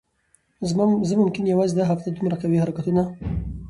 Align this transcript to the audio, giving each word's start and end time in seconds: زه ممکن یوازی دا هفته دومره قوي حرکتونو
زه 1.09 1.13
ممکن 1.21 1.43
یوازی 1.47 1.75
دا 1.77 1.83
هفته 1.91 2.07
دومره 2.11 2.35
قوي 2.41 2.57
حرکتونو 2.63 3.03